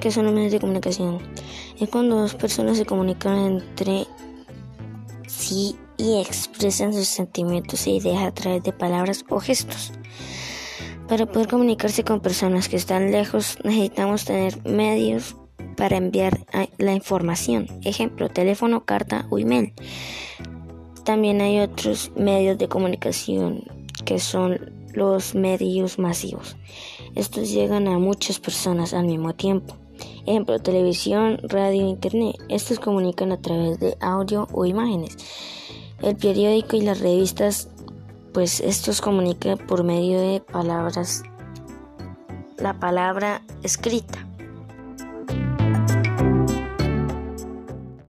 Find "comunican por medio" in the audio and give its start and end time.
39.00-40.20